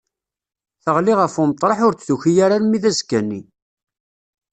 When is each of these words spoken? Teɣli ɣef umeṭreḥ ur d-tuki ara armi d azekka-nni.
Teɣli 0.83 1.13
ɣef 1.19 1.33
umeṭreḥ 1.43 1.79
ur 1.87 1.93
d-tuki 1.95 2.33
ara 2.45 2.55
armi 2.57 2.77
d 2.83 2.85
azekka-nni. 2.89 3.41